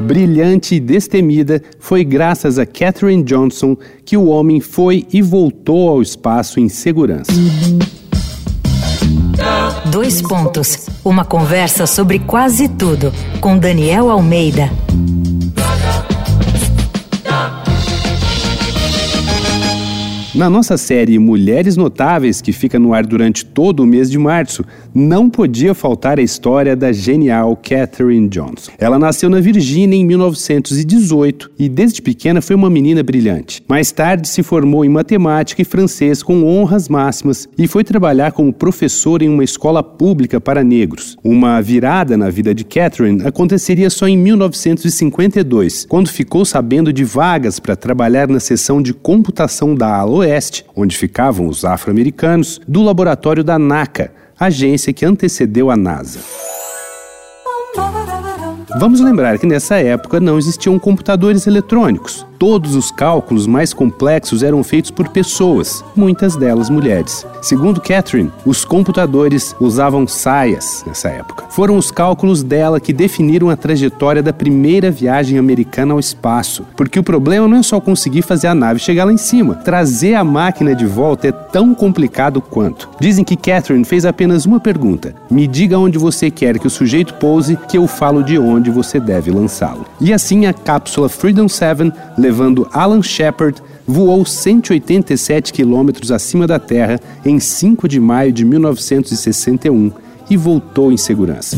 Brilhante 0.00 0.74
e 0.74 0.80
destemida, 0.80 1.62
foi 1.78 2.04
graças 2.04 2.58
a 2.58 2.66
Katherine 2.66 3.22
Johnson 3.22 3.76
que 4.04 4.16
o 4.16 4.26
homem 4.26 4.60
foi 4.60 5.06
e 5.12 5.22
voltou 5.22 5.88
ao 5.88 6.02
espaço 6.02 6.58
em 6.58 6.68
segurança. 6.68 7.32
Dois 9.90 10.20
pontos. 10.20 10.88
Uma 11.04 11.24
conversa 11.24 11.86
sobre 11.86 12.18
quase 12.18 12.68
tudo 12.68 13.12
com 13.40 13.56
Daniel 13.56 14.10
Almeida. 14.10 14.70
Na 20.34 20.50
nossa 20.50 20.76
série 20.76 21.16
Mulheres 21.16 21.76
Notáveis, 21.76 22.40
que 22.40 22.52
fica 22.52 22.76
no 22.76 22.92
ar 22.92 23.06
durante 23.06 23.44
todo 23.44 23.84
o 23.84 23.86
mês 23.86 24.10
de 24.10 24.18
março, 24.18 24.64
não 24.92 25.30
podia 25.30 25.74
faltar 25.74 26.18
a 26.18 26.22
história 26.22 26.74
da 26.74 26.90
genial 26.90 27.56
Katherine 27.56 28.28
Johnson. 28.28 28.72
Ela 28.76 28.98
nasceu 28.98 29.30
na 29.30 29.38
Virgínia 29.38 29.96
em 29.96 30.04
1918 30.04 31.52
e 31.56 31.68
desde 31.68 32.02
pequena 32.02 32.42
foi 32.42 32.56
uma 32.56 32.68
menina 32.68 33.00
brilhante. 33.00 33.62
Mais 33.68 33.92
tarde 33.92 34.26
se 34.26 34.42
formou 34.42 34.84
em 34.84 34.88
matemática 34.88 35.62
e 35.62 35.64
francês 35.64 36.20
com 36.20 36.42
honras 36.44 36.88
máximas 36.88 37.48
e 37.56 37.68
foi 37.68 37.84
trabalhar 37.84 38.32
como 38.32 38.52
professora 38.52 39.24
em 39.24 39.28
uma 39.28 39.44
escola 39.44 39.84
pública 39.84 40.40
para 40.40 40.64
negros. 40.64 41.16
Uma 41.22 41.60
virada 41.60 42.16
na 42.16 42.28
vida 42.28 42.52
de 42.52 42.64
Katherine 42.64 43.24
aconteceria 43.24 43.88
só 43.88 44.08
em 44.08 44.18
1952, 44.18 45.86
quando 45.88 46.08
ficou 46.08 46.44
sabendo 46.44 46.92
de 46.92 47.04
vagas 47.04 47.60
para 47.60 47.76
trabalhar 47.76 48.26
na 48.26 48.40
seção 48.40 48.82
de 48.82 48.92
computação 48.92 49.76
da 49.76 49.94
Aloe 49.94 50.23
Oeste, 50.24 50.64
onde 50.74 50.96
ficavam 50.96 51.46
os 51.46 51.64
afro-americanos, 51.64 52.60
do 52.66 52.82
laboratório 52.82 53.44
da 53.44 53.58
NACA, 53.58 54.10
agência 54.40 54.92
que 54.92 55.04
antecedeu 55.04 55.70
a 55.70 55.76
NASA. 55.76 56.20
Vamos 58.78 59.00
lembrar 59.00 59.38
que 59.38 59.46
nessa 59.46 59.76
época 59.76 60.18
não 60.18 60.36
existiam 60.36 60.78
computadores 60.78 61.46
eletrônicos. 61.46 62.26
Todos 62.46 62.74
os 62.74 62.90
cálculos 62.90 63.46
mais 63.46 63.72
complexos 63.72 64.42
eram 64.42 64.62
feitos 64.62 64.90
por 64.90 65.08
pessoas, 65.08 65.82
muitas 65.96 66.36
delas 66.36 66.68
mulheres. 66.68 67.26
Segundo 67.40 67.80
Catherine, 67.80 68.30
os 68.44 68.66
computadores 68.66 69.56
usavam 69.58 70.06
saias 70.06 70.84
nessa 70.86 71.08
época. 71.08 71.46
Foram 71.48 71.78
os 71.78 71.90
cálculos 71.90 72.42
dela 72.42 72.78
que 72.80 72.92
definiram 72.92 73.48
a 73.48 73.56
trajetória 73.56 74.22
da 74.22 74.30
primeira 74.30 74.90
viagem 74.90 75.38
americana 75.38 75.94
ao 75.94 75.98
espaço. 75.98 76.66
Porque 76.76 76.98
o 76.98 77.02
problema 77.02 77.48
não 77.48 77.56
é 77.56 77.62
só 77.62 77.80
conseguir 77.80 78.20
fazer 78.20 78.48
a 78.48 78.54
nave 78.54 78.78
chegar 78.78 79.06
lá 79.06 79.12
em 79.12 79.16
cima. 79.16 79.54
Trazer 79.54 80.14
a 80.14 80.22
máquina 80.22 80.74
de 80.74 80.84
volta 80.84 81.28
é 81.28 81.32
tão 81.32 81.74
complicado 81.74 82.42
quanto. 82.42 82.90
Dizem 83.00 83.24
que 83.24 83.36
Catherine 83.36 83.86
fez 83.86 84.04
apenas 84.04 84.44
uma 84.44 84.60
pergunta: 84.60 85.14
Me 85.30 85.46
diga 85.46 85.78
onde 85.78 85.96
você 85.96 86.30
quer 86.30 86.58
que 86.58 86.66
o 86.66 86.70
sujeito 86.70 87.14
pouse, 87.14 87.58
que 87.68 87.78
eu 87.78 87.86
falo 87.86 88.22
de 88.22 88.38
onde 88.38 88.70
você 88.70 89.00
deve 89.00 89.30
lançá-lo. 89.30 89.86
E 89.98 90.12
assim 90.12 90.44
a 90.44 90.52
cápsula 90.52 91.08
Freedom 91.08 91.48
7 91.48 91.90
levando 92.34 92.66
Alan 92.72 93.00
Shepard, 93.00 93.62
voou 93.86 94.26
187 94.26 95.52
quilômetros 95.52 96.10
acima 96.10 96.48
da 96.48 96.58
Terra 96.58 97.00
em 97.24 97.38
5 97.38 97.86
de 97.86 98.00
maio 98.00 98.32
de 98.32 98.44
1961 98.44 99.92
e 100.28 100.36
voltou 100.36 100.90
em 100.90 100.96
segurança. 100.96 101.56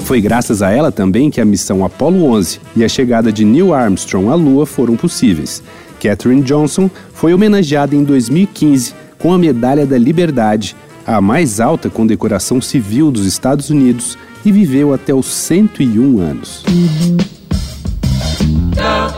Foi 0.00 0.20
graças 0.20 0.60
a 0.60 0.70
ela 0.70 0.92
também 0.92 1.30
que 1.30 1.40
a 1.40 1.46
missão 1.46 1.82
Apollo 1.82 2.24
11 2.24 2.60
e 2.76 2.84
a 2.84 2.88
chegada 2.90 3.32
de 3.32 3.42
Neil 3.42 3.72
Armstrong 3.72 4.28
à 4.28 4.34
Lua 4.34 4.66
foram 4.66 4.96
possíveis. 4.96 5.62
Katherine 5.98 6.42
Johnson 6.42 6.90
foi 7.14 7.32
homenageada 7.32 7.96
em 7.96 8.04
2015 8.04 8.92
com 9.18 9.32
a 9.32 9.38
Medalha 9.38 9.86
da 9.86 9.96
Liberdade, 9.96 10.76
a 11.06 11.22
mais 11.22 11.58
alta 11.58 11.88
condecoração 11.88 12.60
civil 12.60 13.10
dos 13.10 13.24
Estados 13.24 13.70
Unidos, 13.70 14.18
e 14.44 14.52
viveu 14.52 14.92
até 14.92 15.14
os 15.14 15.26
101 15.26 16.20
anos. 16.20 16.64